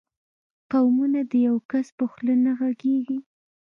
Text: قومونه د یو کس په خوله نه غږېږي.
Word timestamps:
قومونه 0.71 1.19
د 1.31 1.33
یو 1.47 1.57
کس 1.71 1.87
په 1.97 2.05
خوله 2.11 2.35
نه 2.45 2.51
غږېږي. 2.59 3.19